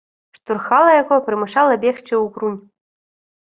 Штурхала 0.37 0.95
яго, 1.01 1.19
прымушала 1.29 1.77
бегчы 1.87 2.13
ўгрунь. 2.25 2.61